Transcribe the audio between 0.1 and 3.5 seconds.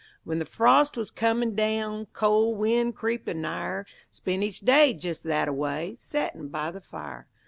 When the frost wuz comin' down Col' win' creepin'